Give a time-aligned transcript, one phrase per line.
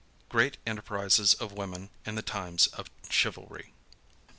[0.29, 3.71] GREAT ENTERPRISES OF WOMEN IN THE TIMES OF CHIVALRY.